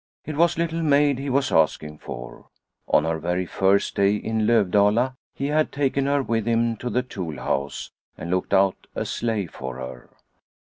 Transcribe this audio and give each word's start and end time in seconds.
It 0.25 0.35
was 0.35 0.57
Little 0.57 0.81
Maid 0.81 1.19
he 1.19 1.29
was 1.29 1.51
asking 1.51 1.99
for. 1.99 2.47
On 2.87 3.03
her 3.03 3.19
very, 3.19 3.45
first 3.45 3.93
day 3.95 4.15
in 4.15 4.47
Lovdala 4.47 5.15
he 5.35 5.45
had 5.45 5.71
taken 5.71 6.07
her 6.07 6.23
with 6.23 6.47
him 6.47 6.75
to 6.77 6.89
the 6.89 7.03
tool 7.03 7.37
house 7.37 7.91
and 8.17 8.31
looked 8.31 8.51
out 8.51 8.87
a 8.95 9.05
sleigh 9.05 9.45
for 9.45 9.75
her. 9.75 10.09